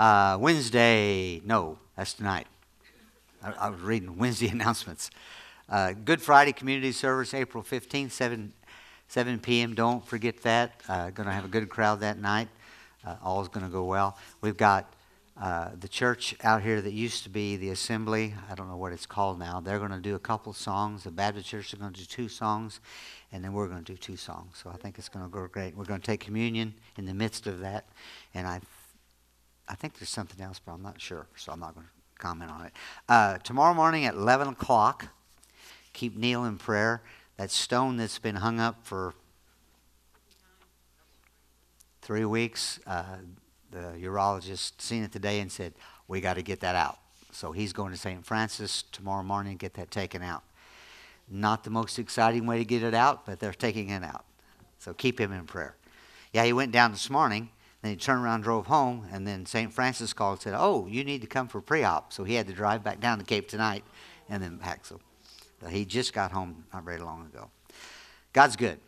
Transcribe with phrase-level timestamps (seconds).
[0.00, 2.46] Uh, Wednesday, no, that's tonight.
[3.42, 5.10] I, I was reading Wednesday announcements.
[5.68, 8.54] Uh, Good Friday community service, April 15th, 7,
[9.08, 9.74] 7 p.m.
[9.74, 10.80] Don't forget that.
[10.88, 12.48] Uh, going to have a good crowd that night.
[13.06, 14.16] Uh, all is going to go well.
[14.40, 14.90] We've got
[15.38, 18.32] uh, the church out here that used to be the assembly.
[18.50, 19.60] I don't know what it's called now.
[19.60, 21.04] They're going to do a couple songs.
[21.04, 22.80] The Baptist church is going to do two songs,
[23.32, 24.58] and then we're going to do two songs.
[24.62, 25.76] So I think it's going to go great.
[25.76, 27.84] We're going to take communion in the midst of that,
[28.32, 28.62] and I,
[29.70, 32.50] I think there's something else, but I'm not sure, so I'm not going to comment
[32.50, 32.72] on it.
[33.08, 35.06] Uh, tomorrow morning at 11 o'clock,
[35.92, 37.02] keep Neil in prayer.
[37.36, 39.14] That stone that's been hung up for
[42.02, 43.18] three weeks, uh,
[43.70, 45.72] the urologist seen it today and said,
[46.08, 46.98] we got to get that out.
[47.30, 48.26] So he's going to St.
[48.26, 50.42] Francis tomorrow morning get that taken out.
[51.30, 54.24] Not the most exciting way to get it out, but they're taking it out.
[54.80, 55.76] So keep him in prayer.
[56.32, 57.50] Yeah, he went down this morning,
[57.82, 59.72] then he turned around, drove home, and then St.
[59.72, 62.12] Francis called and said, Oh, you need to come for pre op.
[62.12, 63.84] So he had to drive back down to Cape tonight
[64.28, 64.84] and then back.
[64.84, 65.00] So
[65.64, 67.50] uh, he just got home not very long ago.
[68.32, 68.78] God's good.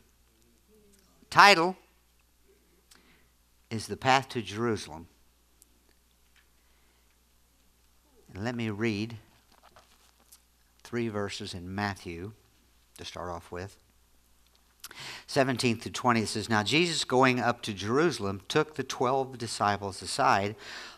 [1.30, 1.76] Title
[3.70, 5.08] is the path to Jerusalem.
[8.34, 9.16] And let me read
[10.82, 12.32] three verses in Matthew
[12.98, 13.76] to start off with.
[15.26, 20.02] 17 to 20 it says now jesus going up to jerusalem took the twelve disciples
[20.02, 20.54] aside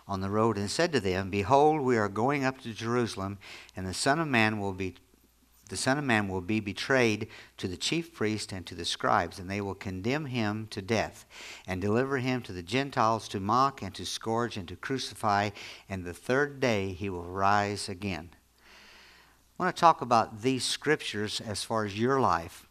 [0.06, 3.38] on the road and said to them behold we are going up to jerusalem
[3.76, 4.94] and the son of man will be
[5.68, 9.38] the Son of Man will be betrayed to the chief priests and to the scribes,
[9.38, 11.24] and they will condemn him to death,
[11.66, 15.50] and deliver him to the Gentiles to mock and to scourge and to crucify,
[15.88, 18.30] and the third day he will rise again.
[19.58, 22.66] I want to talk about these scriptures as far as your life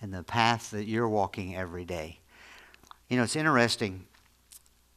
[0.00, 2.18] and the path that you're walking every day.
[3.08, 4.06] You know, it's interesting.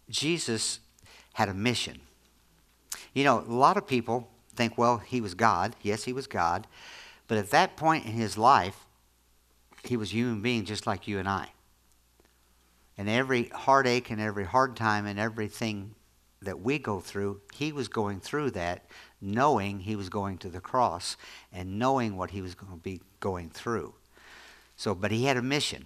[0.09, 0.80] Jesus
[1.33, 1.99] had a mission.
[3.13, 5.75] You know, a lot of people think, well, he was God.
[5.81, 6.67] Yes, he was God.
[7.27, 8.86] But at that point in his life,
[9.83, 11.49] he was a human being just like you and I.
[12.97, 15.95] And every heartache and every hard time and everything
[16.42, 18.86] that we go through, he was going through that,
[19.21, 21.15] knowing he was going to the cross
[21.52, 23.93] and knowing what he was going to be going through.
[24.81, 25.86] So, but he had a mission.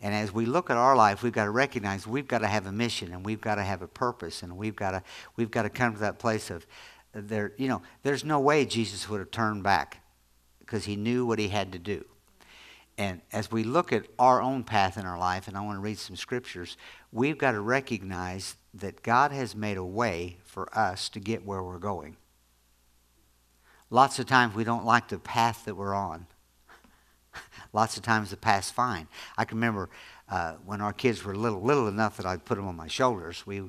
[0.00, 2.66] And as we look at our life, we've got to recognize we've got to have
[2.66, 5.02] a mission and we've got to have a purpose and we've got to
[5.34, 6.64] we've got to come to that place of
[7.12, 7.50] there.
[7.56, 10.04] You know, there's no way Jesus would have turned back
[10.60, 12.04] because he knew what he had to do.
[12.96, 15.82] And as we look at our own path in our life, and I want to
[15.82, 16.76] read some scriptures,
[17.10, 21.64] we've got to recognize that God has made a way for us to get where
[21.64, 22.16] we're going.
[23.90, 26.28] Lots of times we don't like the path that we're on.
[27.72, 29.08] Lots of times the path's fine.
[29.38, 29.88] I can remember
[30.28, 33.46] uh, when our kids were little, little enough that I'd put them on my shoulders.
[33.46, 33.62] We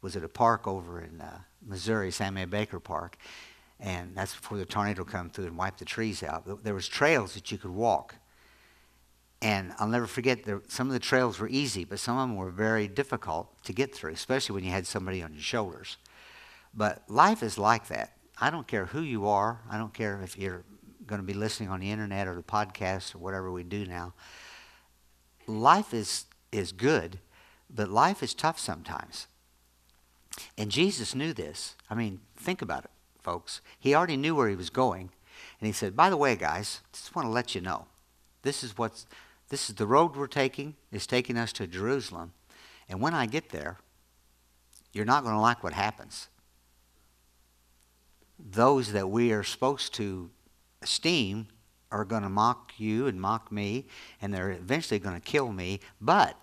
[0.00, 2.46] was at a park over in uh, Missouri, Sam A.
[2.46, 3.16] Baker Park,
[3.78, 6.64] and that's before the tornado come through and wiped the trees out.
[6.64, 8.16] There was trails that you could walk.
[9.42, 12.36] And I'll never forget, there, some of the trails were easy, but some of them
[12.36, 15.96] were very difficult to get through, especially when you had somebody on your shoulders.
[16.74, 18.12] But life is like that.
[18.38, 19.60] I don't care who you are.
[19.70, 20.64] I don't care if you're
[21.10, 24.14] going to be listening on the internet or the podcast or whatever we do now.
[25.46, 27.18] Life is, is good,
[27.68, 29.26] but life is tough sometimes.
[30.56, 31.76] And Jesus knew this.
[31.90, 32.90] I mean, think about it
[33.22, 33.60] folks.
[33.78, 35.10] He already knew where he was going.
[35.60, 37.86] And he said, By the way, guys, just want to let you know.
[38.42, 39.06] This is what's
[39.48, 42.32] this is the road we're taking, is taking us to Jerusalem.
[42.88, 43.78] And when I get there,
[44.92, 46.28] you're not going to like what happens.
[48.38, 50.30] Those that we are supposed to
[50.82, 51.48] esteem
[51.90, 53.86] are going to mock you and mock me,
[54.22, 55.80] and they're eventually going to kill me.
[56.00, 56.36] But,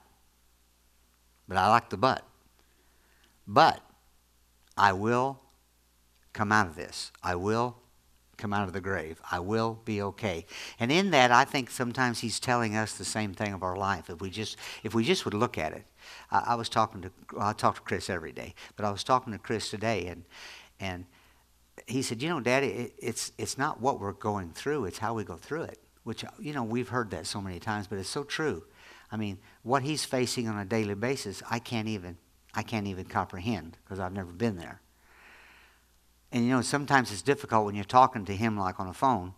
[1.47, 2.23] but I like the but.
[3.47, 3.81] But
[4.75, 5.39] I will
[6.33, 7.11] come out of this.
[7.23, 7.77] I will
[8.37, 9.19] come out of the grave.
[9.31, 10.45] I will be okay.
[10.79, 14.09] And in that, I think sometimes he's telling us the same thing of our life.
[14.09, 15.85] If we just, if we just would look at it.
[16.31, 19.03] I, I was talking to, well, I talk to Chris every day, but I was
[19.03, 20.23] talking to Chris today, and
[20.79, 21.05] and
[21.85, 25.13] he said, you know, Daddy, it, it's it's not what we're going through; it's how
[25.13, 25.79] we go through it.
[26.03, 28.63] Which uh, you know we've heard that so many times, but it's so true.
[29.11, 32.17] I mean, what he's facing on a daily basis, I can't even
[32.53, 34.81] I can't even comprehend because I've never been there.
[36.31, 39.33] And you know, sometimes it's difficult when you're talking to him like on a phone.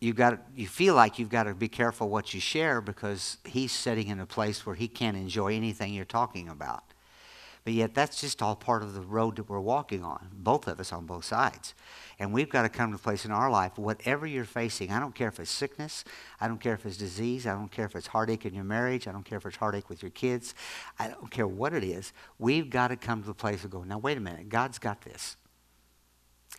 [0.00, 3.72] You got you feel like you've got to be careful what you share because he's
[3.72, 6.84] sitting in a place where he can't enjoy anything you're talking about.
[7.64, 10.80] But yet, that's just all part of the road that we're walking on, both of
[10.80, 11.74] us on both sides.
[12.18, 15.00] And we've got to come to a place in our life, whatever you're facing, I
[15.00, 16.04] don't care if it's sickness,
[16.40, 19.06] I don't care if it's disease, I don't care if it's heartache in your marriage,
[19.06, 20.54] I don't care if it's heartache with your kids,
[20.98, 23.88] I don't care what it is, we've got to come to the place of going,
[23.88, 25.36] now wait a minute, God's got this.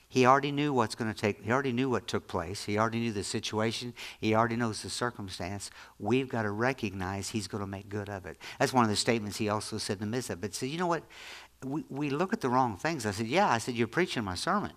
[0.07, 2.65] He already knew what's going to take, he already knew what took place.
[2.65, 3.93] He already knew the situation.
[4.19, 5.71] He already knows the circumstance.
[5.99, 8.37] We've got to recognize he's going to make good of it.
[8.59, 10.41] That's one of the statements he also said in the midst of.
[10.41, 11.03] But said, you know what?
[11.63, 13.05] We, we look at the wrong things.
[13.05, 13.49] I said, yeah.
[13.49, 14.73] I said, you're preaching my sermon.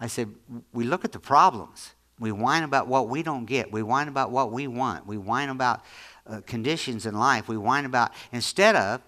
[0.00, 0.34] I said,
[0.72, 1.94] we look at the problems.
[2.18, 3.70] We whine about what we don't get.
[3.70, 5.06] We whine about what we want.
[5.06, 5.82] We whine about
[6.26, 7.46] uh, conditions in life.
[7.46, 9.02] We whine about, instead of,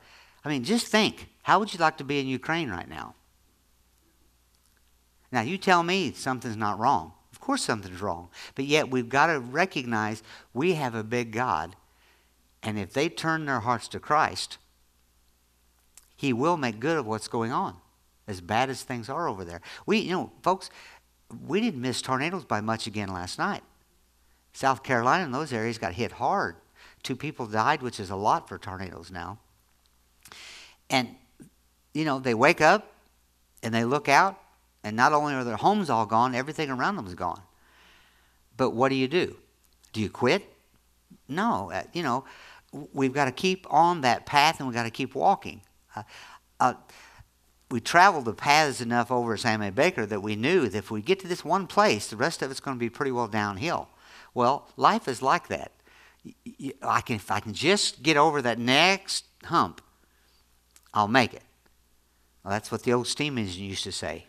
[0.45, 3.15] I mean, just think how would you like to be in Ukraine right now?
[5.31, 7.13] Now, you tell me something's not wrong.
[7.33, 8.29] Of course, something's wrong.
[8.55, 10.23] But yet, we've got to recognize
[10.55, 11.77] we have a big God.
[12.63, 14.59] And if they turn their hearts to Christ,
[16.17, 17.77] He will make good of what's going on
[18.27, 19.61] as bad as things are over there.
[19.87, 20.71] We, you know, folks,
[21.47, 23.63] we didn't miss tornadoes by much again last night.
[24.53, 26.57] South Carolina and those areas got hit hard.
[27.03, 29.39] Two people died, which is a lot for tornadoes now.
[30.91, 31.15] And,
[31.95, 32.93] you know, they wake up
[33.63, 34.39] and they look out,
[34.89, 37.43] and not only are their homes all gone, everything around them is gone.
[38.57, 39.37] But what do you do?
[39.93, 40.43] Do you quit?
[41.29, 41.71] No.
[41.71, 42.25] Uh, you know,
[42.93, 45.61] we've got to keep on that path and we've got to keep walking.
[45.95, 46.03] Uh,
[46.59, 46.75] uh,
[47.71, 49.71] we traveled the paths enough over Sam A.
[49.71, 52.51] Baker that we knew that if we get to this one place, the rest of
[52.51, 53.89] it's going to be pretty well downhill.
[54.33, 55.73] Well, life is like that.
[56.83, 59.83] I can, if I can just get over that next hump,
[60.95, 61.43] I'll make it.
[62.43, 64.27] Well, that's what the old steam engine used to say.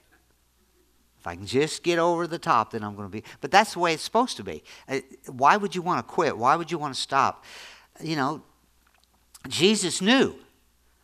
[1.19, 3.24] If I can just get over the top, then I'm going to be.
[3.42, 4.63] But that's the way it's supposed to be.
[4.88, 6.38] Uh, why would you want to quit?
[6.38, 7.44] Why would you want to stop?
[8.01, 8.44] You know,
[9.48, 10.36] Jesus knew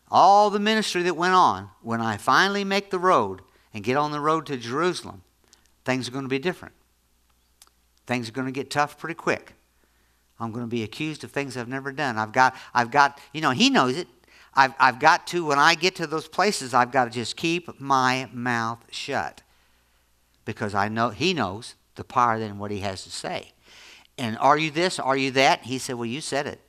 [0.10, 3.42] all the ministry that went on, when I finally make the road
[3.74, 5.24] and get on the road to Jerusalem,
[5.84, 6.74] things are going to be different.
[8.08, 9.54] Things are going to get tough pretty quick.
[10.40, 12.18] I'm going to be accused of things I've never done.
[12.18, 14.08] I've got, I've got, you know, he knows it.
[14.54, 17.80] I've, I've got to, when I get to those places, I've got to just keep
[17.80, 19.42] my mouth shut.
[20.46, 23.52] Because I know, he knows the power than what he has to say.
[24.18, 25.00] And are you this?
[25.00, 25.64] Are you that?
[25.64, 26.62] He said, well, you said it.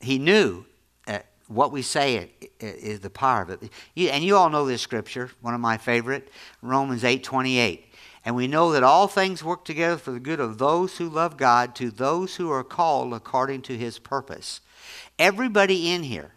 [0.00, 0.66] He knew
[1.08, 2.30] uh, what we say
[2.60, 3.70] is the power of it.
[3.96, 6.30] and you all know this scripture, one of my favorite,
[6.62, 7.86] Romans 8 28.
[8.24, 11.36] And we know that all things work together for the good of those who love
[11.36, 14.60] God, to those who are called according to his purpose.
[15.16, 16.32] Everybody in here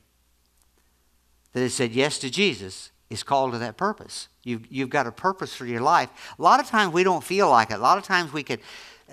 [1.54, 4.28] that has said yes to Jesus is called to that purpose.
[4.50, 6.10] You've, you've got a purpose for your life.
[6.38, 7.76] A lot of times we don't feel like it.
[7.76, 8.60] A lot of times we could,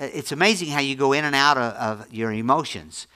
[0.01, 3.07] uh, it's amazing how you go in and out of, of your emotions.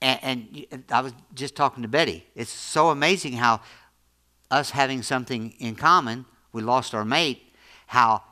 [0.00, 2.26] And, and I was just talking to Betty.
[2.34, 3.60] It's so amazing how
[4.50, 7.54] us having something in common, we lost our mate,
[7.86, 8.22] how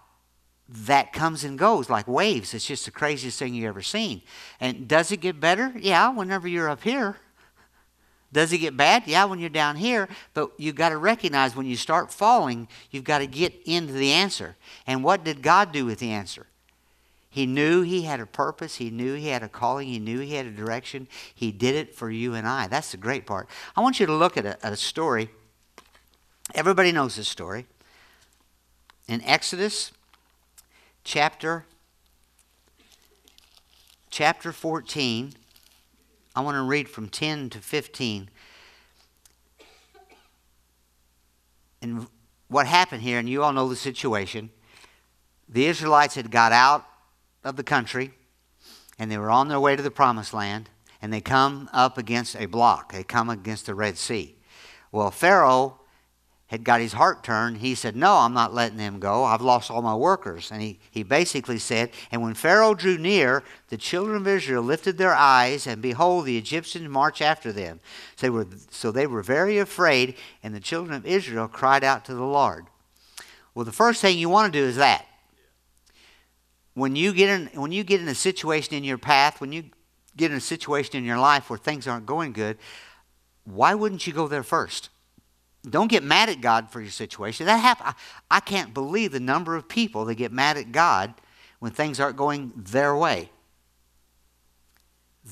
[0.68, 2.54] that comes and goes like waves.
[2.54, 4.22] It's just the craziest thing you've ever seen.
[4.60, 5.72] And does it get better?
[5.78, 7.16] Yeah, whenever you're up here.
[8.32, 9.04] Does it get bad?
[9.06, 10.08] Yeah, when you're down here.
[10.34, 14.12] But you've got to recognize when you start falling, you've got to get into the
[14.12, 14.56] answer.
[14.86, 16.46] And what did God do with the answer?
[17.28, 18.76] He knew he had a purpose.
[18.76, 19.88] He knew he had a calling.
[19.88, 21.08] He knew he had a direction.
[21.34, 22.66] He did it for you and I.
[22.66, 23.48] That's the great part.
[23.76, 25.30] I want you to look at a, a story.
[26.54, 27.66] Everybody knows this story.
[29.06, 29.92] In Exodus
[31.04, 31.64] chapter
[34.10, 35.32] chapter 14,
[36.34, 38.30] I want to read from 10 to 15.
[41.82, 42.06] And
[42.48, 44.50] what happened here, and you all know the situation.
[45.48, 46.86] The Israelites had got out
[47.42, 48.12] of the country,
[48.98, 50.68] and they were on their way to the promised land,
[51.02, 52.92] and they come up against a block.
[52.92, 54.36] They come against the Red Sea.
[54.92, 55.79] Well, Pharaoh
[56.50, 57.58] had got his heart turned.
[57.58, 59.22] He said, No, I'm not letting them go.
[59.22, 60.50] I've lost all my workers.
[60.50, 64.98] And he, he basically said, And when Pharaoh drew near, the children of Israel lifted
[64.98, 67.78] their eyes, and behold, the Egyptians marched after them.
[68.16, 72.04] So they were, so they were very afraid, and the children of Israel cried out
[72.06, 72.66] to the Lord.
[73.54, 75.06] Well, the first thing you want to do is that
[76.74, 79.66] when you get in when you get in a situation in your path, when you
[80.16, 82.58] get in a situation in your life where things aren't going good,
[83.44, 84.88] why wouldn't you go there first?
[85.68, 87.46] Don't get mad at God for your situation.
[87.46, 87.86] That happen.
[87.86, 87.94] I,
[88.30, 91.14] I can't believe the number of people that get mad at God
[91.58, 93.30] when things aren't going their way.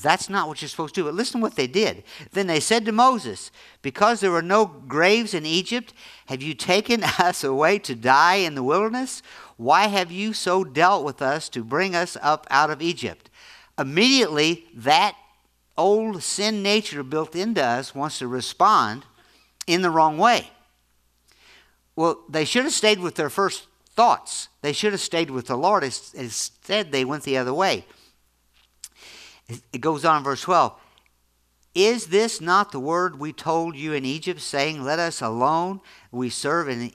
[0.02, 1.04] That's not what you're supposed to do.
[1.06, 2.04] But listen to what they did.
[2.32, 5.94] Then they said to Moses, Because there were no graves in Egypt,
[6.26, 9.22] have you taken us away to die in the wilderness?
[9.56, 13.30] Why have you so dealt with us to bring us up out of Egypt?
[13.78, 15.16] Immediately, that
[15.76, 19.04] old sin nature built into us wants to respond
[19.68, 20.50] in the wrong way.
[21.94, 24.48] Well, they should have stayed with their first thoughts.
[24.62, 25.84] They should have stayed with the Lord.
[25.84, 27.84] Instead, they went the other way.
[29.72, 30.72] It goes on in verse 12.
[31.74, 36.30] Is this not the word we told you in Egypt, saying, Let us alone, we
[36.30, 36.92] serve and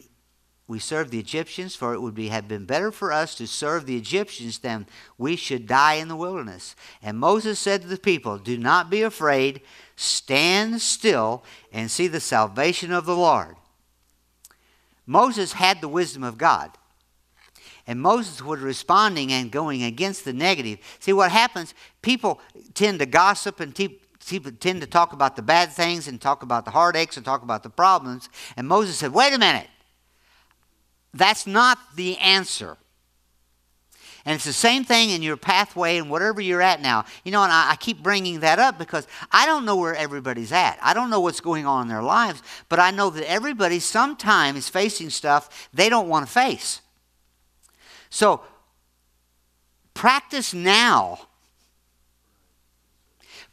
[0.68, 3.86] we serve the Egyptians, for it would be, have been better for us to serve
[3.86, 4.88] the Egyptians than
[5.18, 6.76] we should die in the wilderness.
[7.02, 9.62] And Moses said to the people, Do not be afraid,
[9.96, 13.56] stand still and see the salvation of the Lord.
[15.06, 16.72] Moses had the wisdom of God.
[17.86, 20.80] And Moses was responding and going against the negative.
[21.00, 22.40] See, what happens, people
[22.74, 26.64] tend to gossip and people tend to talk about the bad things and talk about
[26.64, 28.30] the heartaches and talk about the problems.
[28.56, 29.68] And Moses said, wait a minute.
[31.14, 32.78] That's not the answer.
[34.26, 37.04] And it's the same thing in your pathway and whatever you're at now.
[37.26, 40.54] You know, and I, I, keep bringing that up because I don't know where everybody's
[40.54, 40.78] at.
[40.82, 44.56] I don't know what's going on in their lives, but I know that everybody sometime
[44.56, 46.82] is facing stuff they don't want to face.
[48.10, 48.42] So
[49.94, 51.28] practice now.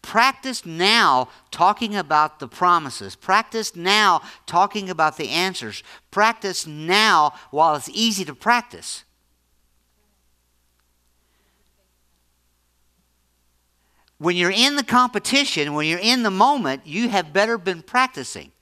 [0.03, 3.17] Practice now talking about the promises.
[3.17, 5.83] Practice now talking about the answers.
[6.13, 9.05] Practice now while it's easy to practice.
[14.21, 18.53] When you're in the competition, when you're in the moment, you have better been practicing.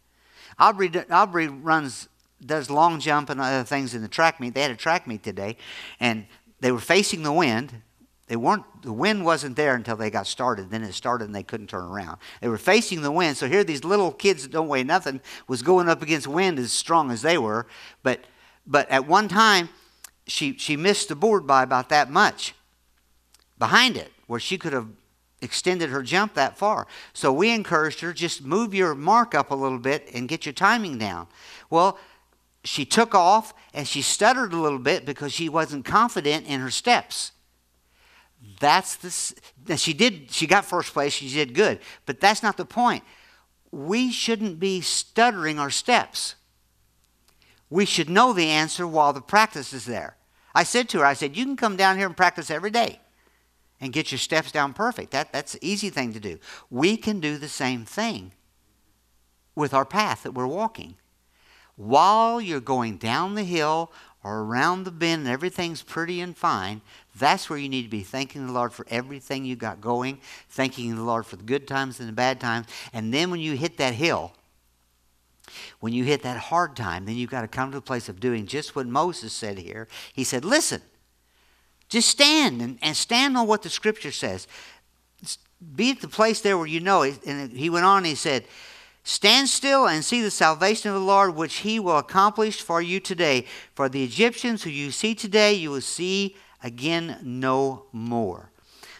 [0.56, 2.08] Aubrey, Aubrey runs
[2.46, 4.54] does long jump and other things in the track meet.
[4.54, 5.56] They had a track meet today,
[5.98, 6.26] and
[6.60, 7.82] they were facing the wind.
[8.28, 8.62] They weren't.
[8.82, 10.70] The wind wasn't there until they got started.
[10.70, 12.18] Then it started, and they couldn't turn around.
[12.40, 13.36] They were facing the wind.
[13.36, 16.72] So here, these little kids that don't weigh nothing was going up against wind as
[16.72, 17.66] strong as they were.
[18.04, 18.20] But
[18.64, 19.70] but at one time,
[20.28, 22.54] she she missed the board by about that much
[23.58, 24.86] behind it, where she could have
[25.40, 26.86] extended her jump that far.
[27.12, 30.52] So we encouraged her just move your mark up a little bit and get your
[30.52, 31.28] timing down.
[31.70, 31.98] Well,
[32.64, 36.70] she took off and she stuttered a little bit because she wasn't confident in her
[36.70, 37.32] steps.
[38.60, 42.64] That's the she did she got first place, she did good, but that's not the
[42.64, 43.04] point.
[43.70, 46.34] We shouldn't be stuttering our steps.
[47.70, 50.16] We should know the answer while the practice is there.
[50.54, 52.98] I said to her, I said, you can come down here and practice every day
[53.80, 55.10] and get your steps down perfect.
[55.12, 56.38] That, that's an easy thing to do.
[56.70, 58.32] We can do the same thing
[59.54, 60.96] with our path that we're walking
[61.78, 63.92] while you're going down the hill
[64.24, 66.82] or around the bend and everything's pretty and fine,
[67.16, 70.18] that's where you need to be thanking the Lord for everything you got going,
[70.50, 72.66] thanking the Lord for the good times and the bad times.
[72.92, 74.32] And then when you hit that hill,
[75.78, 78.18] when you hit that hard time, then you've got to come to the place of
[78.18, 79.86] doing just what Moses said here.
[80.12, 80.82] He said, Listen,
[81.88, 84.46] just stand and, and stand on what the scripture says.
[85.74, 87.24] Be at the place there where you know it.
[87.26, 88.44] And he went on, he said,
[89.02, 93.00] Stand still and see the salvation of the Lord, which he will accomplish for you
[93.00, 93.46] today.
[93.74, 98.50] For the Egyptians who you see today, you will see again no more.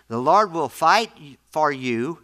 [0.09, 1.11] The Lord will fight
[1.51, 2.21] for you,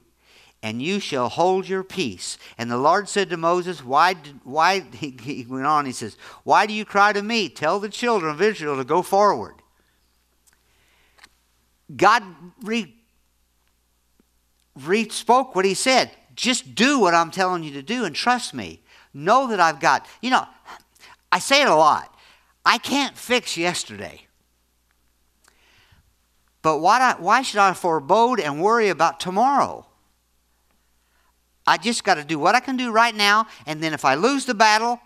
[0.62, 2.38] and you shall hold your peace.
[2.56, 6.72] And the Lord said to Moses, Why, why he went on, he says, Why do
[6.72, 7.50] you cry to me?
[7.50, 9.56] Tell the children of Israel to go forward.
[11.94, 12.22] God
[12.62, 12.94] re,
[14.80, 18.54] re spoke what he said just do what I'm telling you to do and trust
[18.54, 18.80] me.
[19.12, 20.46] Know that I've got, you know,
[21.30, 22.12] I say it a lot.
[22.64, 24.26] I can't fix yesterday.
[26.62, 29.86] But why, why should I forebode and worry about tomorrow?
[31.66, 34.14] I just got to do what I can do right now, and then if I
[34.14, 35.00] lose the battle,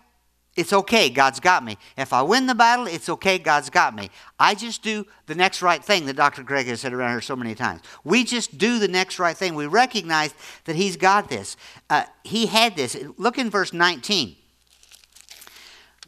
[0.55, 1.77] it's okay, God's got me.
[1.97, 4.09] If I win the battle, it's okay, God's got me.
[4.39, 6.43] I just do the next right thing that Dr.
[6.43, 7.81] Greg has said around here so many times.
[8.03, 9.55] We just do the next right thing.
[9.55, 10.33] We recognize
[10.65, 11.55] that He's got this.
[11.89, 12.97] Uh, he had this.
[13.17, 14.35] Look in verse 19.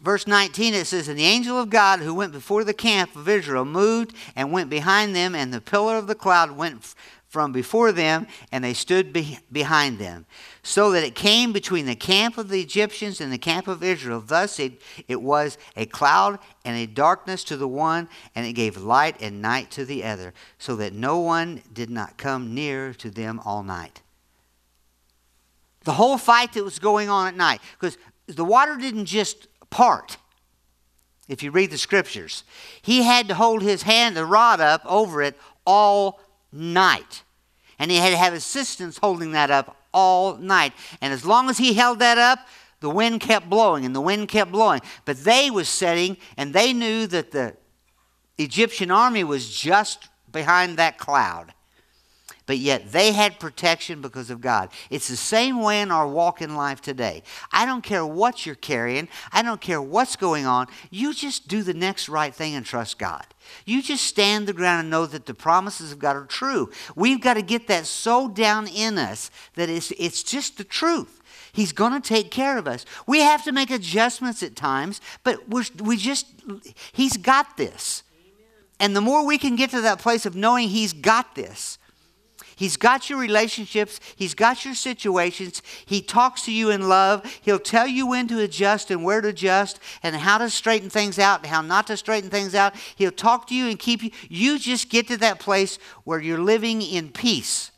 [0.01, 3.29] Verse 19 it says, And the angel of God who went before the camp of
[3.29, 6.95] Israel moved and went behind them, and the pillar of the cloud went
[7.31, 10.25] from before them, and they stood be- behind them,
[10.63, 14.19] so that it came between the camp of the Egyptians and the camp of Israel.
[14.19, 18.75] Thus it, it was a cloud and a darkness to the one, and it gave
[18.75, 23.09] light and night to the other, so that no one did not come near to
[23.09, 24.01] them all night.
[25.85, 27.97] The whole fight that was going on at night, because
[28.27, 30.17] the water didn't just part
[31.29, 32.43] if you read the scriptures.
[32.81, 36.19] He had to hold his hand, the rod up over it all
[36.51, 37.23] night.
[37.79, 40.73] And he had to have assistants holding that up all night.
[41.01, 42.39] And as long as he held that up,
[42.79, 44.81] the wind kept blowing and the wind kept blowing.
[45.05, 47.55] But they was setting and they knew that the
[48.37, 51.53] Egyptian army was just behind that cloud.
[52.45, 54.69] But yet they had protection because of God.
[54.89, 57.23] It's the same way in our walk in life today.
[57.51, 60.67] I don't care what you're carrying, I don't care what's going on.
[60.89, 63.25] You just do the next right thing and trust God.
[63.65, 66.69] You just stand the ground and know that the promises of God are true.
[66.95, 71.21] We've got to get that so down in us that it's, it's just the truth.
[71.53, 72.85] He's going to take care of us.
[73.05, 76.27] We have to make adjustments at times, but we're, we just,
[76.91, 78.03] He's got this.
[78.79, 81.77] And the more we can get to that place of knowing He's got this,
[82.61, 83.99] He's got your relationships.
[84.15, 85.63] He's got your situations.
[85.83, 87.25] He talks to you in love.
[87.41, 91.17] He'll tell you when to adjust and where to adjust and how to straighten things
[91.17, 92.75] out and how not to straighten things out.
[92.95, 94.11] He'll talk to you and keep you.
[94.29, 97.71] You just get to that place where you're living in peace.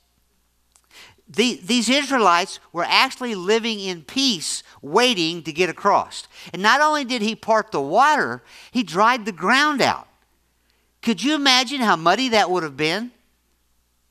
[1.30, 6.28] The, these Israelites were actually living in peace, waiting to get across.
[6.52, 10.10] And not only did he part the water, he dried the ground out.
[11.02, 13.12] Could you imagine how muddy that would have been?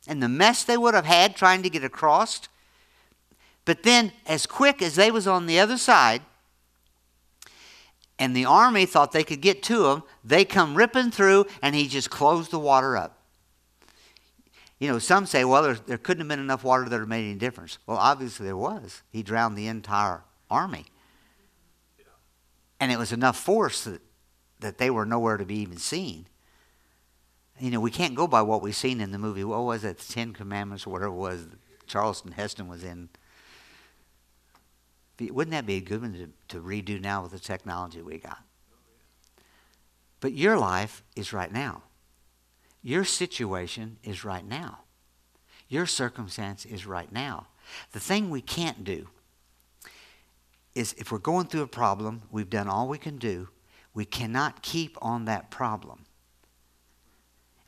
[0.07, 2.49] And the mess they would have had trying to get across.
[3.65, 6.23] But then, as quick as they was on the other side,
[8.19, 11.89] and the army thought they could get to him, they come ripping through, and he
[11.89, 13.19] just closed the water up.
[14.79, 17.09] You know, some say, well, there, there couldn't have been enough water that would have
[17.09, 17.79] made any difference.
[17.87, 19.03] Well, obviously there was.
[19.13, 20.87] He drowned the entire army.
[22.81, 24.01] And it was enough force that,
[24.59, 26.27] that they were nowhere to be even seen
[27.63, 29.45] you know, we can't go by what we've seen in the movie.
[29.45, 29.97] What was it?
[29.97, 31.47] The Ten Commandments or whatever it was
[31.87, 33.09] Charlton Heston was in.
[35.21, 38.43] Wouldn't that be a good one to, to redo now with the technology we got?
[40.19, 41.85] But your life is right now.
[42.83, 44.81] Your situation is right now.
[45.69, 47.47] Your circumstance is right now.
[47.93, 49.07] The thing we can't do
[50.75, 53.51] is if we're going through a problem, we've done all we can do,
[53.95, 56.07] we cannot keep on that problem.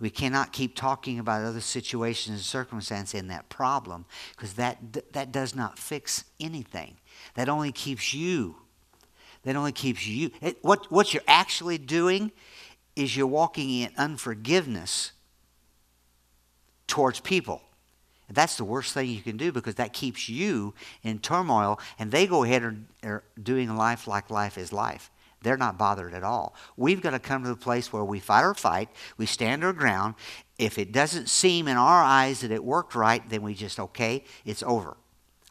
[0.01, 4.79] We cannot keep talking about other situations and circumstances in that problem because that,
[5.13, 6.97] that does not fix anything.
[7.35, 8.57] That only keeps you.
[9.45, 10.31] That only keeps you.
[10.41, 12.33] It, what, what you're actually doing
[12.97, 15.13] is you're walking in unforgiveness
[16.87, 17.63] towards people.
[18.29, 22.11] And that's the worst thing you can do because that keeps you in turmoil and
[22.11, 25.11] they go ahead and are doing life like life is life.
[25.45, 26.54] They're not bothered at all.
[26.76, 29.73] We've got to come to the place where we fight our fight, we stand our
[29.73, 30.15] ground.
[30.59, 34.25] If it doesn't seem in our eyes that it worked right, then we just, okay,
[34.45, 34.97] it's over.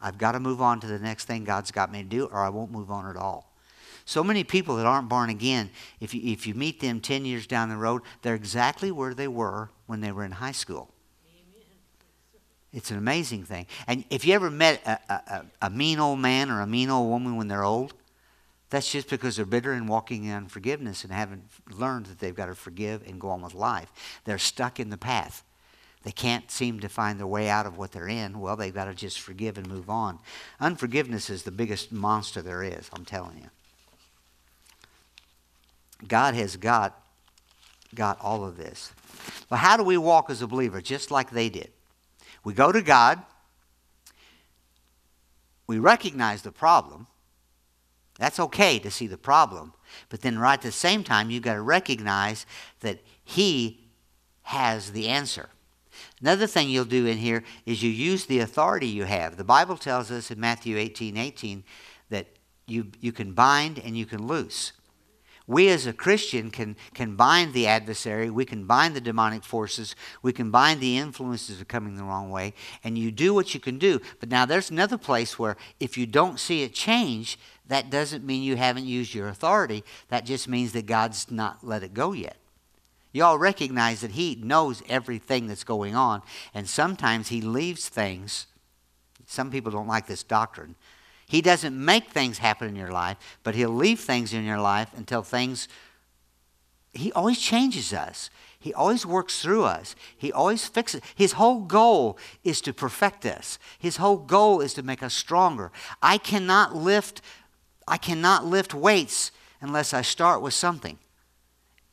[0.00, 2.40] I've got to move on to the next thing God's got me to do, or
[2.40, 3.54] I won't move on at all.
[4.04, 7.46] So many people that aren't born again, if you, if you meet them 10 years
[7.46, 10.90] down the road, they're exactly where they were when they were in high school.
[12.74, 13.66] It's an amazing thing.
[13.86, 17.08] And if you ever met a, a, a, mean old man or a mean old
[17.08, 17.94] woman when they're old,
[18.70, 22.46] that's just because they're bitter and walking in unforgiveness and haven't learned that they've got
[22.46, 23.92] to forgive and go on with life.
[24.24, 25.44] They're stuck in the path.
[26.02, 28.40] They can't seem to find their way out of what they're in.
[28.40, 30.18] Well, they've got to just forgive and move on.
[30.60, 33.48] Unforgiveness is the biggest monster there is, I'm telling you.
[36.06, 37.00] God has got
[37.94, 38.92] got all of this.
[39.48, 40.80] But how do we walk as a believer?
[40.80, 41.70] Just like they did.
[42.42, 43.22] We go to God.
[45.66, 47.06] We recognize the problem.
[48.18, 49.72] That's okay to see the problem.
[50.08, 52.46] But then, right at the same time, you've got to recognize
[52.80, 53.80] that He
[54.42, 55.48] has the answer.
[56.20, 59.36] Another thing you'll do in here is you use the authority you have.
[59.36, 61.64] The Bible tells us in Matthew 18 18
[62.10, 62.26] that
[62.66, 64.72] you, you can bind and you can loose.
[65.46, 69.94] We as a Christian can, can bind the adversary, we can bind the demonic forces,
[70.22, 73.60] we can bind the influences of coming the wrong way, and you do what you
[73.60, 74.00] can do.
[74.20, 78.42] But now there's another place where if you don't see it change, that doesn't mean
[78.42, 79.84] you haven't used your authority.
[80.08, 82.36] That just means that God's not let it go yet.
[83.12, 86.22] You all recognize that He knows everything that's going on,
[86.54, 88.46] and sometimes He leaves things.
[89.26, 90.74] Some people don't like this doctrine.
[91.26, 94.90] He doesn't make things happen in your life, but He'll leave things in your life
[94.96, 95.68] until things.
[96.92, 98.30] He always changes us.
[98.58, 99.94] He always works through us.
[100.16, 101.02] He always fixes.
[101.14, 103.58] His whole goal is to perfect us.
[103.78, 105.70] His whole goal is to make us stronger.
[106.02, 107.20] I cannot lift
[107.86, 110.98] I cannot lift weights unless I start with something.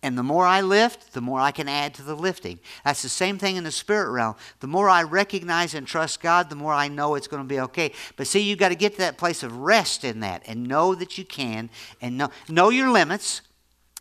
[0.04, 2.60] And the more I lift, the more I can add to the lifting.
[2.84, 4.36] That's the same thing in the spirit realm.
[4.60, 7.60] The more I recognize and trust God, the more I know it's going to be
[7.60, 7.92] okay.
[8.16, 10.96] But see, you've got to get to that place of rest in that and know
[10.96, 11.70] that you can
[12.02, 13.42] and know, know your limits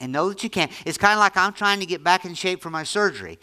[0.00, 0.70] and know that you can.
[0.86, 3.38] It's kind of like I'm trying to get back in shape for my surgery.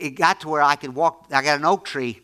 [0.00, 2.22] It got to where I could walk, I got an oak tree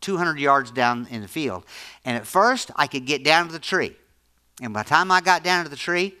[0.00, 1.64] 200 yards down in the field.
[2.04, 3.96] And at first, I could get down to the tree.
[4.62, 6.14] And by the time I got down to the tree,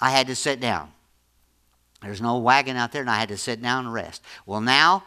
[0.00, 0.93] I had to sit down.
[2.04, 4.22] There's no wagon out there, and I had to sit down and rest.
[4.46, 5.04] Well, now,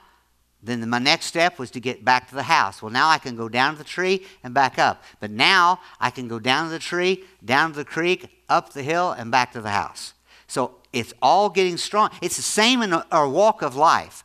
[0.61, 2.81] Then my next step was to get back to the house.
[2.81, 5.03] Well, now I can go down to the tree and back up.
[5.19, 8.83] But now I can go down to the tree, down to the creek, up the
[8.83, 10.13] hill, and back to the house.
[10.47, 12.09] So it's all getting strong.
[12.21, 14.23] It's the same in our walk of life.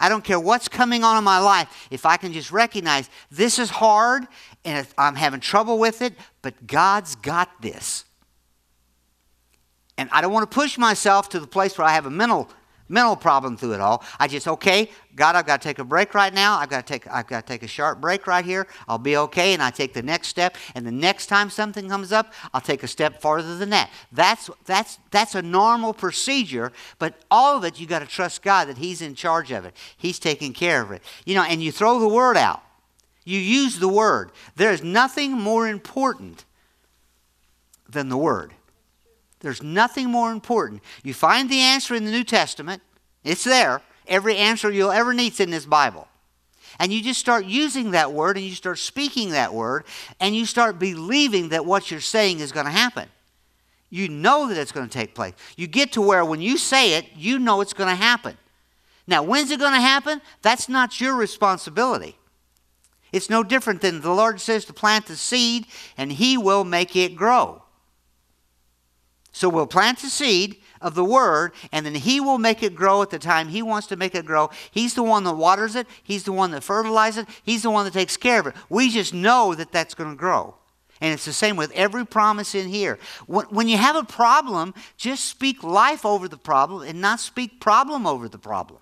[0.00, 1.86] I don't care what's coming on in my life.
[1.90, 4.26] If I can just recognize this is hard
[4.64, 8.04] and I'm having trouble with it, but God's got this.
[9.96, 12.50] And I don't want to push myself to the place where I have a mental
[12.88, 14.02] mental problem through it all.
[14.18, 16.58] I just, okay, God, I've got to take a break right now.
[16.58, 18.66] I've got to take, I've got to take a sharp break right here.
[18.88, 19.54] I'll be okay.
[19.54, 20.56] And I take the next step.
[20.74, 23.90] And the next time something comes up, I'll take a step farther than that.
[24.12, 26.72] That's, that's, that's a normal procedure.
[26.98, 29.74] But all of it, you got to trust God that He's in charge of it.
[29.96, 31.02] He's taking care of it.
[31.24, 32.62] You know, and you throw the word out.
[33.24, 34.32] You use the word.
[34.56, 36.44] There's nothing more important
[37.88, 38.52] than the word.
[39.44, 40.82] There's nothing more important.
[41.02, 42.80] You find the answer in the New Testament,
[43.22, 43.82] it's there.
[44.08, 46.08] Every answer you'll ever need is in this Bible.
[46.80, 49.84] And you just start using that word and you start speaking that word
[50.18, 53.08] and you start believing that what you're saying is going to happen.
[53.90, 55.34] You know that it's going to take place.
[55.58, 58.38] You get to where when you say it, you know it's going to happen.
[59.06, 60.22] Now, when's it going to happen?
[60.40, 62.16] That's not your responsibility.
[63.12, 65.66] It's no different than the Lord says to plant the seed
[65.98, 67.63] and He will make it grow.
[69.34, 73.02] So we'll plant the seed of the word, and then he will make it grow
[73.02, 74.48] at the time he wants to make it grow.
[74.70, 77.84] He's the one that waters it, he's the one that fertilizes it, he's the one
[77.84, 78.54] that takes care of it.
[78.68, 80.54] We just know that that's going to grow.
[81.00, 83.00] And it's the same with every promise in here.
[83.26, 88.06] When you have a problem, just speak life over the problem and not speak problem
[88.06, 88.78] over the problem.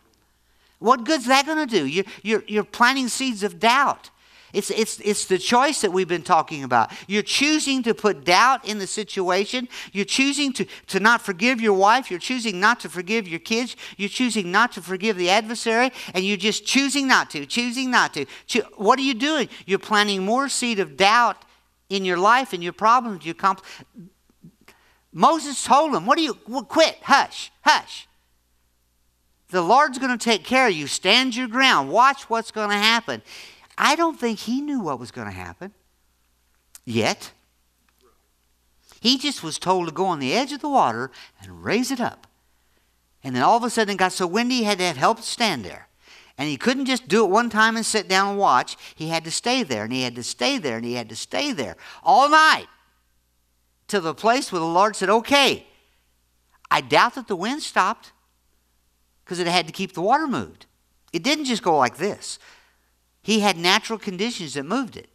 [0.81, 1.87] What good's that going to do?
[1.87, 4.11] You're, you're, you're planting seeds of doubt.
[4.53, 6.93] It's, it's, it's the choice that we've been talking about.
[7.07, 9.69] You're choosing to put doubt in the situation.
[9.93, 12.11] You're choosing to, to not forgive your wife.
[12.11, 13.77] You're choosing not to forgive your kids.
[13.97, 15.91] You're choosing not to forgive the adversary.
[16.15, 18.27] And you're just choosing not to, choosing not to.
[18.47, 19.49] Cho- what are you doing?
[19.65, 21.45] You're planting more seed of doubt
[21.89, 23.25] in your life and your problems.
[23.25, 23.65] Your compl-
[25.13, 26.99] Moses told him, What do you well, quit?
[27.03, 28.09] Hush, hush.
[29.51, 30.87] The Lord's going to take care of you.
[30.87, 31.91] Stand your ground.
[31.91, 33.21] Watch what's going to happen.
[33.85, 35.73] I don't think he knew what was going to happen
[36.85, 37.33] yet.
[39.01, 41.11] He just was told to go on the edge of the water
[41.43, 42.29] and raise it up.
[43.25, 45.21] And then all of a sudden it got so windy he had to have help
[45.21, 45.89] stand there.
[46.39, 48.77] And he couldn't just do it one time and sit down and watch.
[48.95, 51.17] He had to stay there and he had to stay there and he had to
[51.17, 52.69] stay there all night
[53.89, 55.67] to the place where the Lord said, Okay,
[56.71, 58.13] I doubt that the wind stopped
[59.25, 60.67] because it had to keep the water moved.
[61.13, 62.39] It didn't just go like this.
[63.23, 65.09] He had natural conditions that moved it.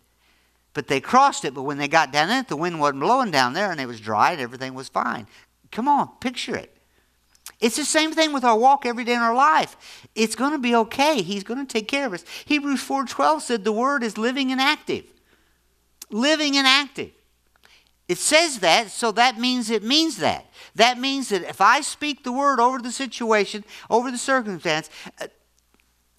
[0.74, 3.32] But they crossed it, but when they got down in it, the wind wasn't blowing
[3.32, 5.28] down there and it was dry and everything was fine.
[5.72, 6.78] Come on, picture it.
[7.60, 10.08] It's the same thing with our walk every day in our life.
[10.14, 11.22] It's going to be okay.
[11.22, 12.24] He's going to take care of us.
[12.46, 15.06] Hebrews 4:12 said the word is living and active.
[16.12, 17.12] Living and active.
[18.08, 20.46] It says that, so that means it means that.
[20.76, 24.90] That means that if I speak the word over the situation, over the circumstance,
[25.20, 25.28] uh,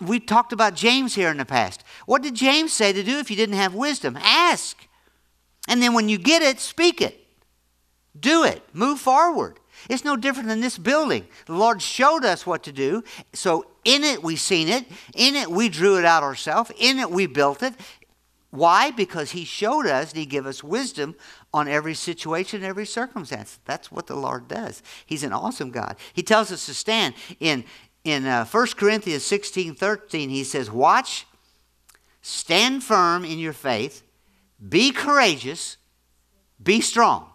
[0.00, 1.82] we talked about James here in the past.
[2.06, 4.16] What did James say to do if you didn't have wisdom?
[4.16, 4.76] Ask.
[5.68, 7.26] And then when you get it, speak it.
[8.18, 8.62] Do it.
[8.72, 9.58] Move forward.
[9.88, 11.26] It's no different than this building.
[11.46, 13.04] The Lord showed us what to do.
[13.32, 14.86] So in it, we seen it.
[15.14, 16.72] In it, we drew it out ourselves.
[16.78, 17.74] In it, we built it.
[18.50, 18.90] Why?
[18.90, 21.14] Because He showed us and He gave us wisdom
[21.52, 23.58] on every situation, every circumstance.
[23.66, 24.82] That's what the Lord does.
[25.04, 25.96] He's an awesome God.
[26.12, 27.64] He tells us to stand in,
[28.08, 31.26] in uh, 1 Corinthians 16 13, he says, Watch,
[32.22, 34.02] stand firm in your faith,
[34.66, 35.76] be courageous,
[36.62, 37.30] be strong.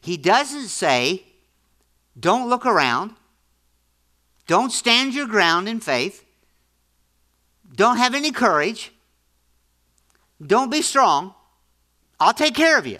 [0.00, 1.24] He doesn't say,
[2.18, 3.14] Don't look around,
[4.46, 6.24] don't stand your ground in faith,
[7.74, 8.92] don't have any courage,
[10.44, 11.34] don't be strong.
[12.20, 12.98] I'll take care of you.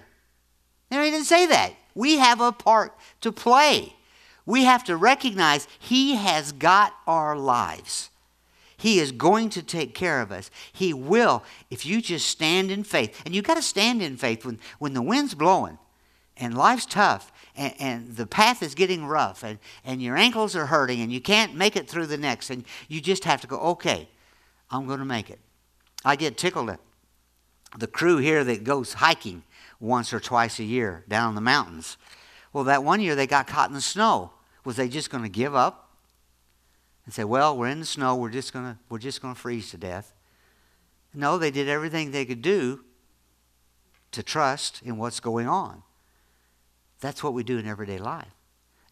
[0.90, 1.72] No, he didn't say that.
[1.94, 3.94] We have a part to play
[4.48, 8.08] we have to recognize He has got our lives.
[8.78, 10.50] He is going to take care of us.
[10.72, 13.20] He will if you just stand in faith.
[13.26, 15.76] And you've got to stand in faith when, when the wind's blowing
[16.38, 20.66] and life's tough and, and, the path is getting rough and, and your ankles are
[20.66, 22.48] hurting and you can't make it through the next.
[22.48, 24.08] And you just have to go, okay,
[24.70, 25.40] I'm going to make it.
[26.06, 26.80] I get tickled at
[27.76, 29.42] the crew here that goes hiking
[29.78, 31.98] once or twice a year down in the mountains.
[32.54, 34.32] Well, that one year they got caught in the snow.
[34.68, 35.96] Was they just going to give up
[37.06, 38.14] and say, "Well, we're in the snow.
[38.16, 40.12] We're just going to we're just going to freeze to death"?
[41.14, 42.84] No, they did everything they could do
[44.10, 45.84] to trust in what's going on.
[47.00, 48.28] That's what we do in everyday life.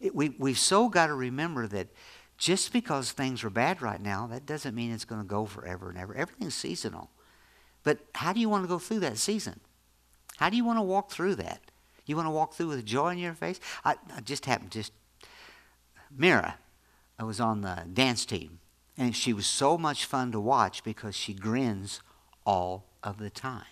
[0.01, 1.89] It, we we've so got to remember that
[2.39, 5.91] just because things are bad right now, that doesn't mean it's going to go forever
[5.91, 6.15] and ever.
[6.15, 7.11] Everything's seasonal.
[7.83, 9.59] But how do you want to go through that season?
[10.37, 11.61] How do you want to walk through that?
[12.07, 13.59] You want to walk through with joy in your face?
[13.85, 14.91] I, I just happened, just,
[16.15, 16.57] Mira,
[17.19, 18.59] I was on the dance team,
[18.97, 22.01] and she was so much fun to watch because she grins
[22.45, 23.65] all of the time.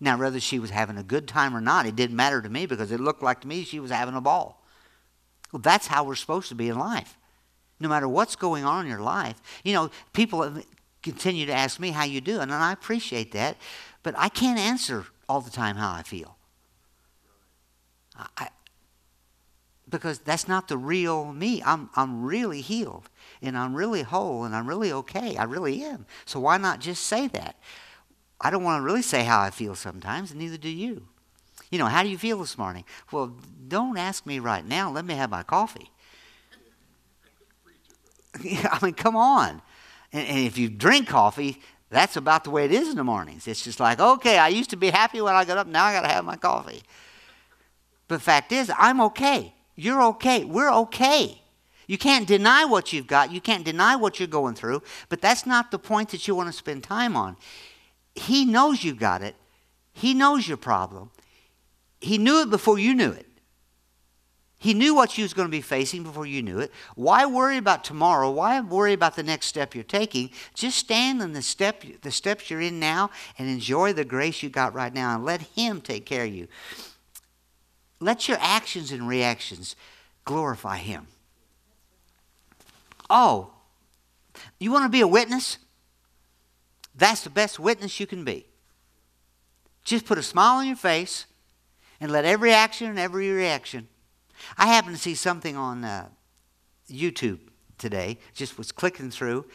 [0.00, 2.66] Now, whether she was having a good time or not, it didn't matter to me
[2.66, 4.62] because it looked like to me she was having a ball.
[5.52, 7.16] Well, that's how we're supposed to be in life.
[7.80, 10.60] No matter what's going on in your life, you know, people
[11.02, 13.56] continue to ask me how you do, and I appreciate that,
[14.02, 16.36] but I can't answer all the time how I feel.
[18.36, 18.48] I,
[19.88, 21.62] because that's not the real me.
[21.64, 23.08] I'm, I'm really healed
[23.40, 25.36] and I'm really whole and I'm really okay.
[25.36, 26.06] I really am.
[26.24, 27.56] So why not just say that?
[28.40, 31.06] I don't want to really say how I feel sometimes, and neither do you.
[31.70, 32.84] You know, how do you feel this morning?
[33.10, 33.34] Well,
[33.66, 34.90] don't ask me right now.
[34.90, 35.90] Let me have my coffee.
[38.44, 39.62] I mean, come on.
[40.12, 43.48] And, and, if you drink coffee, that's about the way it is in the mornings.
[43.48, 45.66] It's just like, okay, I used to be happy when I got up.
[45.66, 46.82] Now I got to have my coffee.
[48.06, 49.55] But the fact is, I'm okay.
[49.76, 50.44] You're okay.
[50.44, 51.42] We're okay.
[51.86, 53.30] You can't deny what you've got.
[53.30, 54.82] You can't deny what you're going through.
[55.08, 57.36] But that's not the point that you want to spend time on.
[58.14, 59.36] He knows you've got it.
[59.92, 61.10] He knows your problem.
[62.00, 63.26] He knew it before you knew it.
[64.58, 66.72] He knew what you was going to be facing before you knew it.
[66.94, 68.30] Why worry about tomorrow?
[68.30, 70.30] Why worry about the next step you're taking?
[70.54, 74.48] Just stand in the step the steps you're in now and enjoy the grace you
[74.48, 76.48] got right now and let him take care of you.
[78.00, 79.76] Let your actions and reactions
[80.24, 81.06] glorify him.
[83.08, 83.50] Oh,
[84.58, 85.58] you want to be a witness?
[86.94, 88.46] That's the best witness you can be.
[89.84, 91.26] Just put a smile on your face
[92.00, 93.88] and let every action and every reaction.
[94.58, 96.08] I happened to see something on uh,
[96.90, 97.38] YouTube
[97.78, 99.46] today, just was clicking through,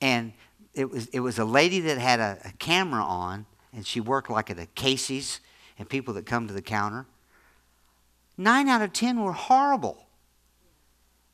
[0.00, 0.32] and
[0.74, 4.30] it was, it was a lady that had a, a camera on, and she worked
[4.30, 5.40] like at a Casey's
[5.78, 7.06] and people that come to the counter.
[8.40, 10.06] Nine out of ten were horrible.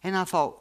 [0.03, 0.59] And I thought,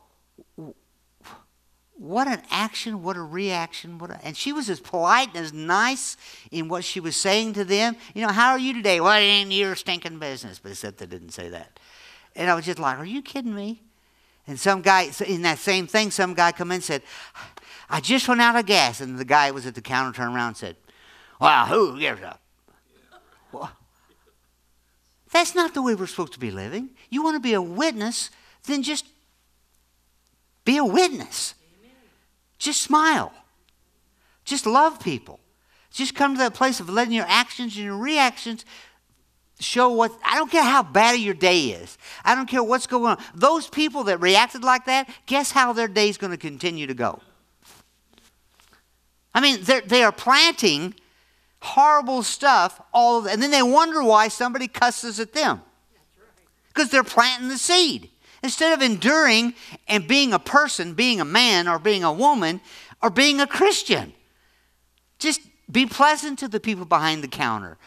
[1.98, 5.54] what an action, what a reaction, what a, and she was as polite and as
[5.54, 6.18] nice
[6.52, 7.96] in what she was saying to them.
[8.14, 9.02] You know, how are you today?
[9.02, 10.60] Well, it ain't your stinking business.
[10.60, 11.80] But except they didn't say that.
[12.36, 13.82] And I was just like, are you kidding me?
[14.46, 17.02] And some guy, in that same thing, some guy come in and said,
[17.90, 19.02] I just run out of gas.
[19.02, 20.76] And the guy was at the counter turned around and said,
[21.42, 22.40] well, who gives up?
[23.52, 23.72] Well,
[25.36, 26.92] that's not the way we're supposed to be living.
[27.10, 28.32] You want to be a witness,
[28.68, 29.06] then just
[30.64, 31.56] be a witness.
[32.58, 33.34] Just smile.
[34.46, 35.42] Just love people.
[35.92, 38.64] Just come to that place of letting your actions and your reactions
[39.60, 41.98] show what I don't care how bad your day is.
[42.24, 43.24] I don't care what's going on.
[43.34, 46.94] Those people that reacted like that, guess how their day is going to continue to
[46.94, 47.20] go?
[49.34, 50.96] I mean, they are planting
[51.66, 55.62] horrible stuff all of and then they wonder why somebody cusses at them.
[56.68, 58.10] Because they're planting the seed.
[58.44, 59.56] Instead of enduring
[59.88, 62.62] and being a person, being a man or being a woman
[63.02, 64.14] or being a Christian,
[65.18, 67.78] just be pleasant to the people behind the counter.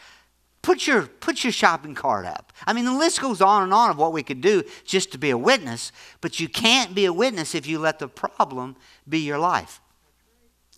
[0.61, 2.51] Put your, put your shopping cart up.
[2.67, 5.17] I mean, the list goes on and on of what we could do just to
[5.17, 8.75] be a witness, but you can't be a witness if you let the problem
[9.07, 9.79] be your life.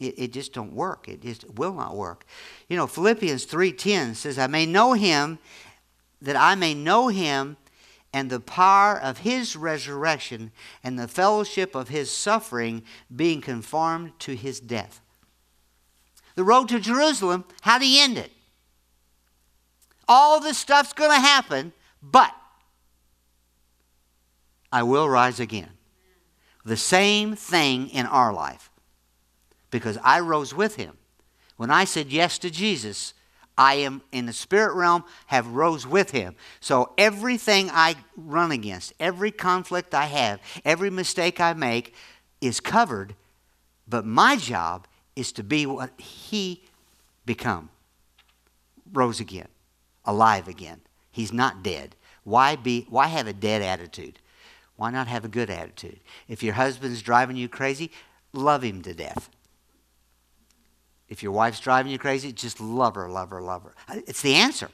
[0.02, 1.08] It, it just don't work.
[1.08, 2.26] It just will not work.
[2.68, 5.40] You know, Philippians 3.10 says, I may know him,
[6.22, 7.58] that I may know him
[8.14, 10.52] and the power of his resurrection
[10.84, 12.84] and the fellowship of his suffering,
[13.16, 15.02] being conformed to his death.
[16.36, 18.32] The road to Jerusalem, how do you end it?
[20.08, 22.34] All this stuff's going to happen, but
[24.72, 25.70] I will rise again.
[26.66, 28.71] The same thing in our life.
[29.72, 30.98] Because I rose with him.
[31.58, 33.14] When I said yes to Jesus,
[33.58, 36.36] I am in the spirit realm, have rose with him.
[36.60, 41.94] So everything I run against, every conflict I have, every mistake I make
[42.40, 43.16] is covered.
[43.88, 46.64] But my job is to be what he
[47.26, 47.70] become.
[48.92, 49.48] Rose again,
[50.06, 50.82] alive again.
[51.12, 51.96] He's not dead.
[52.24, 54.20] Why be why have a dead attitude?
[54.76, 56.00] Why not have a good attitude?
[56.28, 57.92] If your husband's driving you crazy,
[58.34, 59.30] love him to death.
[61.12, 63.74] If your wife's driving you crazy, just love her, love her, love her.
[63.90, 64.70] Uh, it's the answer.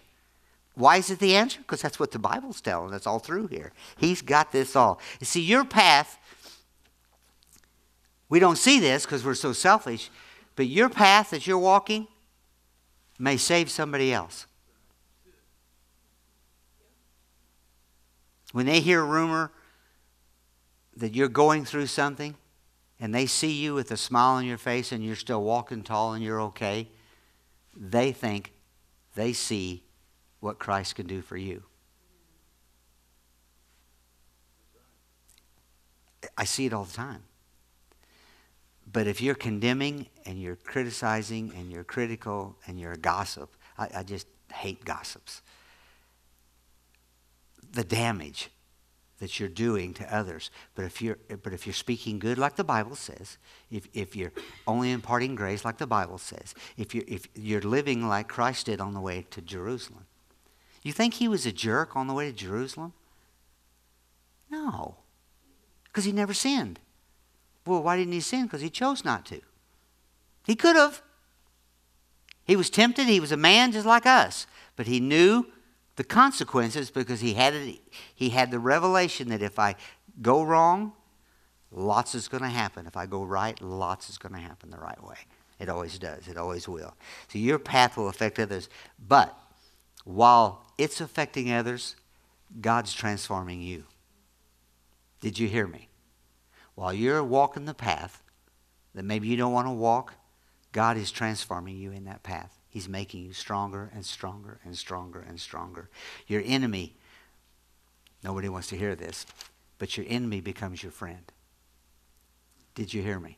[0.76, 1.58] Why is it the answer?
[1.62, 3.72] Because that's what the Bible's telling us all through here.
[3.98, 5.02] He's got this all.
[5.20, 6.20] You see, your path,
[8.30, 10.12] we don't see this because we're so selfish,
[10.56, 12.08] but your path that you're walking
[13.18, 14.46] may save somebody else.
[18.52, 19.52] When they hear a rumor
[20.96, 22.36] that you're going through something
[23.00, 26.14] and they see you with a smile on your face and you're still walking tall
[26.14, 26.90] and you're okay,
[27.76, 28.54] they think
[29.16, 29.84] they see
[30.40, 31.64] what Christ can do for you.
[36.38, 37.24] I see it all the time.
[38.92, 43.90] But if you're condemning and you're criticizing and you're critical and you're a gossip, I,
[43.98, 45.42] I just hate gossips.
[47.72, 48.50] The damage
[49.20, 50.52] that you're doing to others.
[50.76, 53.38] But if you're, but if you're speaking good, like the Bible says,
[53.72, 54.34] if, if you're
[54.68, 58.80] only imparting grace, like the Bible says, if you're, if you're living like Christ did
[58.80, 60.06] on the way to Jerusalem,
[60.84, 62.94] you think he was a jerk on the way to Jerusalem?
[64.50, 64.96] No,
[65.84, 66.80] because he never sinned.
[67.66, 68.44] Well, why didn't he sin?
[68.44, 69.42] Because he chose not to.
[70.46, 71.02] He could have.
[72.46, 73.08] He was tempted.
[73.08, 74.48] He was a man just like us.
[74.78, 75.48] But he knew
[75.98, 77.80] the consequences because he had it,
[78.16, 79.76] he had the revelation that if I
[80.22, 80.94] go wrong,
[81.72, 82.86] lots is going to happen.
[82.86, 85.18] If I go right, lots is going to happen the right way.
[85.60, 86.28] It always does.
[86.28, 86.94] It always will.
[87.28, 88.70] So your path will affect others.
[89.08, 89.36] But
[90.06, 91.96] while it's affecting others,
[92.62, 93.86] God's transforming you.
[95.20, 95.90] Did you hear me?
[96.76, 98.22] While you're walking the path
[98.94, 100.14] that maybe you don't want to walk,
[100.72, 102.57] God is transforming you in that path.
[102.70, 105.90] He's making you stronger and stronger and stronger and stronger.
[106.28, 106.96] Your enemy,
[108.24, 109.26] nobody wants to hear this,
[109.78, 111.32] but your enemy becomes your friend.
[112.76, 113.38] Did you hear me?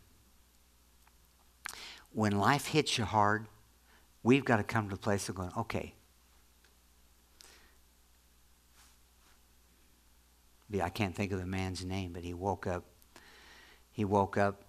[2.12, 3.48] When life hits you hard,
[4.24, 5.94] we've got to come to a place of going, okay.
[10.82, 12.86] I can't think of the man's name, but he woke up.
[13.92, 14.64] He woke up,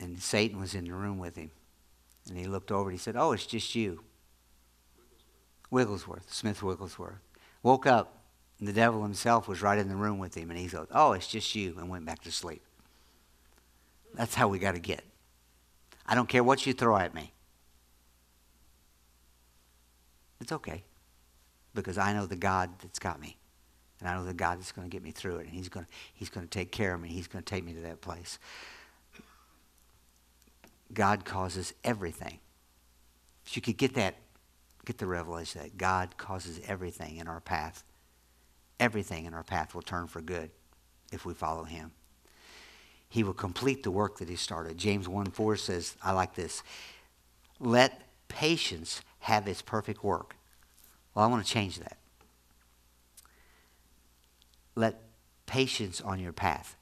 [0.00, 1.50] and Satan was in the room with him.
[2.30, 4.04] And he looked over and he said, Oh, it's just you.
[5.70, 7.20] Wigglesworth, Smith Wigglesworth.
[7.62, 8.22] Woke up,
[8.58, 10.50] and the devil himself was right in the room with him.
[10.50, 12.62] And he said, Oh, it's just you, and went back to sleep.
[14.14, 15.04] That's how we got to get.
[16.06, 17.32] I don't care what you throw at me.
[20.40, 20.84] It's okay.
[21.74, 23.36] Because I know the God that's got me.
[24.00, 25.46] And I know the God that's going to get me through it.
[25.46, 27.08] And He's going to, he's going to take care of me.
[27.08, 28.38] He's going to take me to that place.
[30.92, 32.38] God causes everything.
[33.46, 34.16] If you could get that,
[34.84, 37.84] get the revelation that God causes everything in our path.
[38.80, 40.50] Everything in our path will turn for good
[41.12, 41.90] if we follow Him.
[43.08, 44.78] He will complete the work that He started.
[44.78, 46.62] James 1 4 says, I like this.
[47.58, 50.36] Let patience have its perfect work.
[51.14, 51.98] Well, I want to change that.
[54.74, 55.02] Let
[55.46, 56.76] patience on your path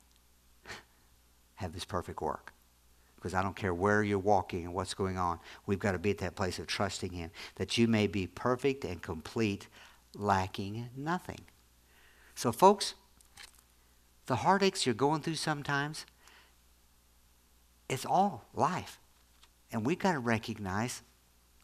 [1.54, 2.52] have its perfect work
[3.26, 5.40] because I don't care where you're walking and what's going on.
[5.66, 8.84] We've got to be at that place of trusting Him that you may be perfect
[8.84, 9.66] and complete,
[10.14, 11.40] lacking nothing.
[12.36, 12.94] So, folks,
[14.26, 16.06] the heartaches you're going through sometimes,
[17.88, 19.00] it's all life.
[19.72, 21.02] And we've got to recognize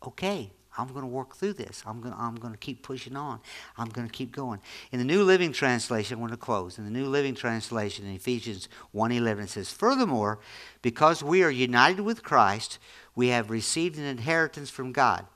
[0.05, 1.83] okay, I'm going to work through this.
[1.87, 3.41] I'm going to, I'm going to keep pushing on.
[3.77, 4.61] I'm going to keep going.
[4.91, 6.79] In the New Living Translation, I'm going to close.
[6.79, 10.39] In the New Living Translation, in Ephesians 1.11, it says, Furthermore,
[10.81, 12.79] because we are united with Christ,
[13.15, 15.27] we have received an inheritance from God.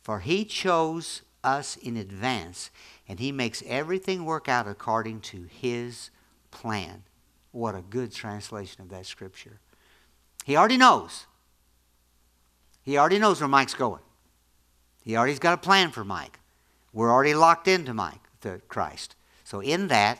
[0.00, 2.70] For he chose us in advance,
[3.06, 6.10] and he makes everything work out according to his
[6.50, 7.02] plan.
[7.52, 9.60] What a good translation of that scripture.
[10.44, 11.26] He already knows.
[12.82, 14.00] He already knows where Mike's going.
[15.06, 16.40] He already's got a plan for Mike.
[16.92, 19.14] We're already locked into Mike, to Christ.
[19.44, 20.18] So in that,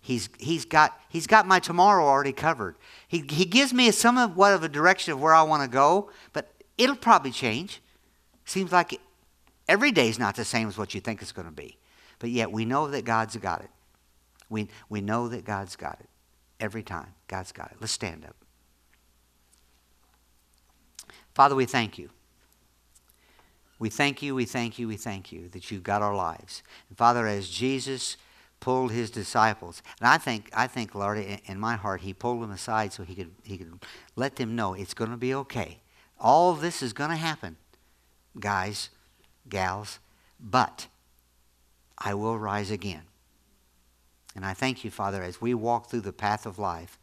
[0.00, 2.76] he's, he's, got, he's got my tomorrow already covered.
[3.06, 6.10] He, he gives me a somewhat of a direction of where I want to go,
[6.32, 7.82] but it'll probably change.
[8.46, 8.98] Seems like
[9.68, 11.76] every day's not the same as what you think it's going to be.
[12.18, 13.70] But yet we know that God's got it.
[14.48, 16.08] We, we know that God's got it.
[16.58, 17.76] Every time, God's got it.
[17.78, 18.36] Let's stand up.
[21.34, 22.08] Father, we thank you.
[23.78, 26.62] We thank you, we thank you, we thank you that you've got our lives.
[26.88, 28.16] And Father, as Jesus
[28.60, 32.50] pulled his disciples, and I think, I think, Lord, in my heart, he pulled them
[32.50, 33.80] aside so he could, he could
[34.16, 35.80] let them know it's going to be okay.
[36.18, 37.56] All this is going to happen,
[38.38, 38.90] guys,
[39.48, 39.98] gals,
[40.40, 40.86] but
[41.98, 43.02] I will rise again.
[44.36, 46.98] And I thank you, Father, as we walk through the path of life,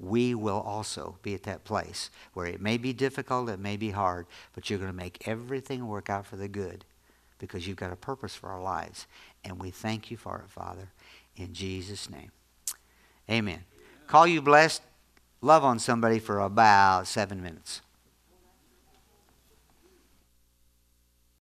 [0.00, 3.90] we will also be at that place where it may be difficult, it may be
[3.90, 6.84] hard, but you're going to make everything work out for the good
[7.38, 9.06] because you've got a purpose for our lives.
[9.44, 10.90] And we thank you for it, Father,
[11.36, 12.30] in Jesus' name.
[13.30, 13.64] Amen.
[14.06, 14.82] Call you blessed.
[15.40, 17.80] Love on somebody for about seven minutes.